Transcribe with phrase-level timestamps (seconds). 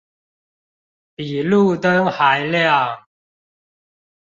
[1.13, 3.05] 比路燈還亮